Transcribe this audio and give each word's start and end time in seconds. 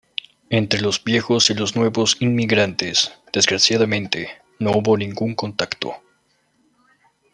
Entre 0.49 0.81
los 0.81 1.03
viejos 1.03 1.51
y 1.51 1.53
los 1.53 1.75
nuevos 1.75 2.17
inmigrantes, 2.21 3.13
desgraciadamente, 3.31 4.29
no 4.57 4.71
hubo 4.71 4.97
ningún 4.97 5.35
contacto. 5.35 5.93